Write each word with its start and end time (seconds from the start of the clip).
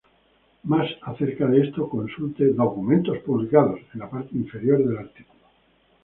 Más 0.63 0.87
acerca 1.03 1.45
de 1.45 1.61
esto, 1.61 1.87
consulte 1.87 2.47
"documentos 2.53 3.19
publicados" 3.19 3.81
en 3.93 3.99
la 3.99 4.09
parte 4.09 4.35
inferior 4.35 4.79
del 4.83 4.97
artículo. 4.97 5.41